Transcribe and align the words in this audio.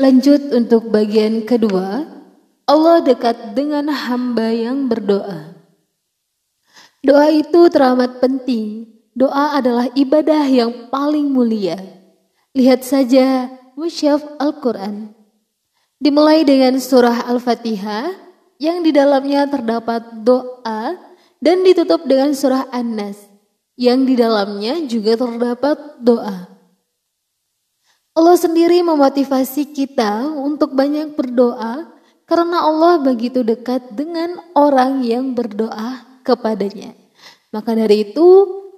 Lanjut 0.00 0.56
untuk 0.56 0.88
bagian 0.88 1.44
kedua, 1.44 2.08
Allah 2.64 2.98
dekat 3.04 3.52
dengan 3.52 3.92
hamba 3.92 4.48
yang 4.48 4.88
berdoa. 4.88 5.52
Doa 7.04 7.28
itu 7.28 7.68
teramat 7.68 8.16
penting. 8.16 8.88
Doa 9.12 9.60
adalah 9.60 9.92
ibadah 9.92 10.48
yang 10.48 10.88
paling 10.88 11.28
mulia. 11.28 11.76
Lihat 12.56 12.80
saja 12.80 13.52
musyaf 13.76 14.24
Al-Quran. 14.40 15.12
Dimulai 16.00 16.48
dengan 16.48 16.80
surah 16.80 17.28
Al-Fatihah 17.28 18.16
yang 18.56 18.80
di 18.80 18.96
dalamnya 18.96 19.44
terdapat 19.52 20.24
doa 20.24 20.96
dan 21.44 21.60
ditutup 21.60 22.08
dengan 22.08 22.32
surah 22.32 22.72
An-Nas 22.72 23.20
yang 23.76 24.08
di 24.08 24.16
dalamnya 24.16 24.80
juga 24.88 25.16
terdapat 25.16 26.00
doa. 26.00 26.49
Allah 28.10 28.36
sendiri 28.36 28.82
memotivasi 28.82 29.70
kita 29.70 30.26
untuk 30.34 30.74
banyak 30.74 31.14
berdoa 31.14 31.86
karena 32.26 32.62
Allah 32.62 33.02
begitu 33.02 33.42
dekat 33.42 33.94
dengan 33.94 34.38
orang 34.54 35.02
yang 35.02 35.34
berdoa 35.34 36.06
kepadanya. 36.22 36.94
Maka 37.50 37.74
dari 37.74 38.06
itu, 38.06 38.28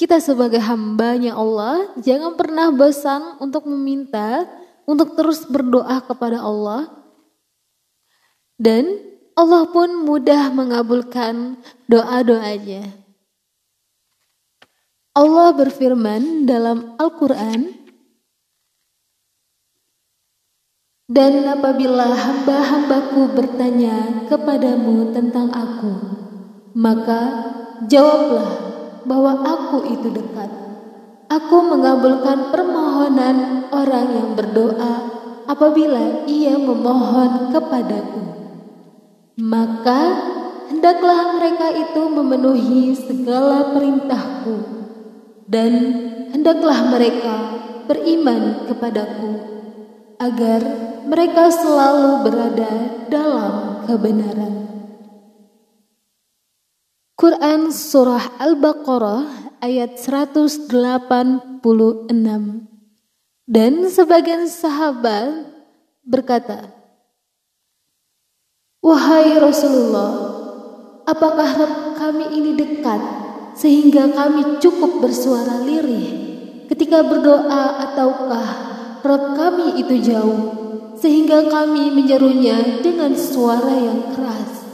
kita 0.00 0.16
sebagai 0.18 0.58
hambanya 0.64 1.36
Allah 1.36 1.92
jangan 2.00 2.34
pernah 2.34 2.72
bosan 2.72 3.36
untuk 3.38 3.68
meminta, 3.68 4.48
untuk 4.88 5.12
terus 5.12 5.44
berdoa 5.44 6.00
kepada 6.02 6.40
Allah. 6.40 6.88
Dan 8.56 8.96
Allah 9.36 9.68
pun 9.68 10.08
mudah 10.08 10.48
mengabulkan 10.48 11.60
doa-doanya. 11.84 12.86
Allah 15.14 15.48
berfirman 15.54 16.48
dalam 16.48 16.96
Al-Quran, 16.98 17.83
Dan 21.14 21.46
apabila 21.46 22.10
hamba-hambaku 22.10 23.38
bertanya 23.38 24.26
kepadamu 24.26 25.14
tentang 25.14 25.46
aku, 25.54 25.94
maka 26.74 27.22
jawablah 27.86 28.50
bahwa 29.06 29.46
aku 29.46 29.94
itu 29.94 30.10
dekat. 30.10 30.50
Aku 31.30 31.70
mengabulkan 31.70 32.50
permohonan 32.50 33.70
orang 33.70 34.10
yang 34.10 34.30
berdoa 34.34 34.94
apabila 35.46 36.26
ia 36.26 36.58
memohon 36.58 37.54
kepadaku. 37.54 38.22
Maka 39.38 40.02
hendaklah 40.66 41.38
mereka 41.38 41.78
itu 41.78 42.02
memenuhi 42.10 42.90
segala 42.98 43.70
perintahku 43.70 44.56
dan 45.46 45.72
hendaklah 46.34 46.90
mereka 46.90 47.34
beriman 47.86 48.66
kepadaku 48.66 49.53
agar 50.18 50.60
mereka 51.04 51.50
selalu 51.50 52.26
berada 52.26 52.72
dalam 53.10 53.84
kebenaran. 53.86 54.54
Quran 57.14 57.70
Surah 57.70 58.42
Al-Baqarah 58.42 59.54
ayat 59.62 59.96
186 59.96 60.68
Dan 63.44 63.72
sebagian 63.88 64.50
sahabat 64.50 65.46
berkata, 66.02 66.74
Wahai 68.84 69.40
Rasulullah, 69.40 70.12
apakah 71.08 71.50
kami 71.96 72.34
ini 72.36 72.52
dekat 72.58 73.00
sehingga 73.54 74.10
kami 74.12 74.58
cukup 74.58 75.00
bersuara 75.00 75.62
lirih 75.62 76.10
ketika 76.68 77.06
berdoa 77.06 77.88
ataukah 77.88 78.73
Rob 79.04 79.36
kami 79.36 79.84
itu 79.84 80.00
jauh, 80.00 80.40
sehingga 80.96 81.52
kami 81.52 81.92
menyerunya 81.92 82.80
dengan 82.80 83.12
suara 83.12 83.76
yang 83.76 84.16
keras. 84.16 84.64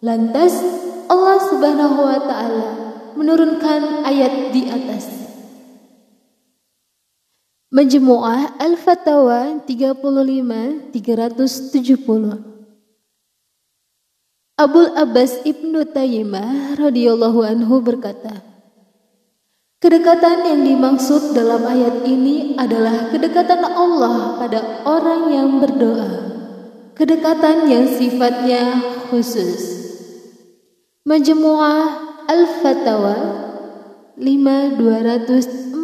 Lantas 0.00 0.64
Allah 1.12 1.38
Subhanahu 1.52 2.08
wa 2.08 2.24
taala 2.24 2.68
menurunkan 3.20 4.08
ayat 4.08 4.48
di 4.48 4.64
atas. 4.64 5.28
Menjemuah 7.68 8.56
Al-Fatawa 8.56 9.60
35 9.68 10.94
370 10.94 12.54
Abul 14.54 14.88
Abbas 14.94 15.42
Ibnu 15.42 15.82
Tayyimah 15.92 16.78
radhiyallahu 16.78 17.42
anhu 17.42 17.82
berkata, 17.82 18.53
Kedekatan 19.84 20.48
yang 20.48 20.64
dimaksud 20.64 21.36
dalam 21.36 21.60
ayat 21.68 22.08
ini 22.08 22.56
adalah 22.56 23.12
kedekatan 23.12 23.60
Allah 23.68 24.40
pada 24.40 24.80
orang 24.88 25.28
yang 25.28 25.60
berdoa. 25.60 26.08
Kedekatan 26.96 27.68
yang 27.68 27.84
sifatnya 27.92 28.80
khusus. 29.12 29.60
Majmu'ah 31.04 32.00
Al-Fatawa 32.32 33.12
5247 34.16 35.76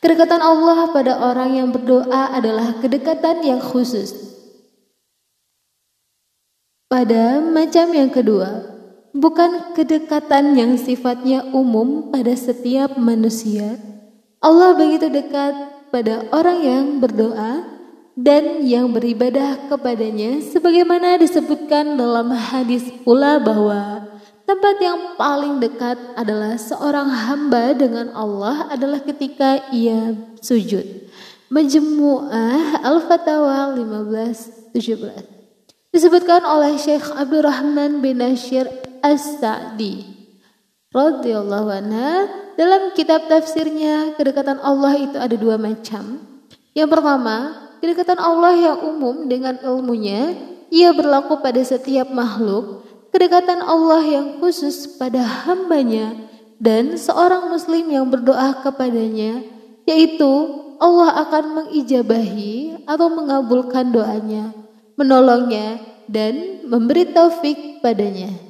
Kedekatan 0.00 0.40
Allah 0.40 0.88
pada 0.96 1.12
orang 1.28 1.60
yang 1.60 1.68
berdoa 1.76 2.32
adalah 2.32 2.80
kedekatan 2.80 3.44
yang 3.44 3.60
khusus. 3.60 4.16
Pada 6.88 7.44
macam 7.44 7.92
yang 7.92 8.08
kedua, 8.08 8.77
bukan 9.16 9.72
kedekatan 9.72 10.56
yang 10.56 10.72
sifatnya 10.76 11.48
umum 11.52 12.12
pada 12.12 12.36
setiap 12.36 12.96
manusia. 13.00 13.80
Allah 14.38 14.76
begitu 14.78 15.10
dekat 15.10 15.54
pada 15.90 16.28
orang 16.30 16.58
yang 16.62 16.84
berdoa 17.02 17.78
dan 18.18 18.66
yang 18.66 18.90
beribadah 18.90 19.70
kepadanya 19.70 20.42
sebagaimana 20.42 21.22
disebutkan 21.22 21.94
dalam 21.94 22.34
hadis 22.34 22.82
pula 23.06 23.38
bahwa 23.38 24.10
tempat 24.42 24.74
yang 24.82 25.14
paling 25.14 25.62
dekat 25.62 25.94
adalah 26.18 26.58
seorang 26.58 27.06
hamba 27.06 27.78
dengan 27.78 28.10
Allah 28.14 28.66
adalah 28.74 28.98
ketika 29.02 29.70
ia 29.70 30.14
sujud. 30.42 30.82
Majmu'ah 31.48 32.84
Al-Fatawa 32.84 33.72
1517 33.72 35.94
disebutkan 35.94 36.44
oleh 36.44 36.76
Syekh 36.76 37.08
Abdurrahman 37.16 38.04
bin 38.04 38.20
Nasir 38.20 38.68
As-Sa'di 39.00 40.18
radhiyallahu 40.94 41.68
anha 41.68 42.26
dalam 42.56 42.96
kitab 42.96 43.28
tafsirnya 43.28 44.16
kedekatan 44.16 44.58
Allah 44.64 44.96
itu 44.98 45.16
ada 45.20 45.36
dua 45.36 45.60
macam. 45.60 46.24
Yang 46.72 46.88
pertama, 46.90 47.36
kedekatan 47.78 48.18
Allah 48.18 48.54
yang 48.56 48.78
umum 48.82 49.28
dengan 49.28 49.60
ilmunya, 49.60 50.34
ia 50.72 50.90
berlaku 50.96 51.38
pada 51.38 51.60
setiap 51.62 52.08
makhluk. 52.10 52.82
Kedekatan 53.08 53.64
Allah 53.64 54.04
yang 54.04 54.26
khusus 54.36 54.84
pada 55.00 55.24
hambanya 55.24 56.12
dan 56.60 56.98
seorang 56.98 57.48
muslim 57.48 57.88
yang 57.88 58.06
berdoa 58.10 58.60
kepadanya, 58.60 59.42
yaitu 59.88 60.28
Allah 60.78 61.26
akan 61.26 61.44
mengijabahi 61.62 62.84
atau 62.86 63.08
mengabulkan 63.10 63.90
doanya, 63.90 64.54
menolongnya 64.94 65.82
dan 66.06 66.62
memberi 66.68 67.10
taufik 67.10 67.82
padanya. 67.82 68.47